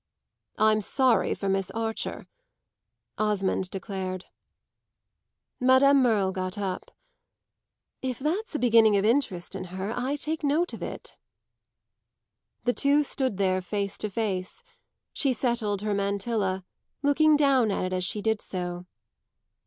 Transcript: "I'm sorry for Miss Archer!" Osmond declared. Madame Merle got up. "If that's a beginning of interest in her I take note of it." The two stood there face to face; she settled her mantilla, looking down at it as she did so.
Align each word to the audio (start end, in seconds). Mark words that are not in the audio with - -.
"I'm 0.57 0.81
sorry 0.81 1.35
for 1.35 1.47
Miss 1.47 1.69
Archer!" 1.69 2.25
Osmond 3.19 3.69
declared. 3.69 4.25
Madame 5.59 6.01
Merle 6.01 6.31
got 6.31 6.57
up. 6.57 6.89
"If 8.01 8.17
that's 8.17 8.55
a 8.55 8.57
beginning 8.57 8.97
of 8.97 9.05
interest 9.05 9.53
in 9.53 9.65
her 9.65 9.93
I 9.95 10.15
take 10.15 10.43
note 10.43 10.73
of 10.73 10.81
it." 10.81 11.15
The 12.63 12.73
two 12.73 13.03
stood 13.03 13.37
there 13.37 13.61
face 13.61 13.99
to 13.99 14.09
face; 14.09 14.63
she 15.13 15.33
settled 15.33 15.83
her 15.83 15.93
mantilla, 15.93 16.65
looking 17.03 17.37
down 17.37 17.69
at 17.69 17.85
it 17.85 17.93
as 17.93 18.03
she 18.03 18.23
did 18.23 18.41
so. 18.41 18.87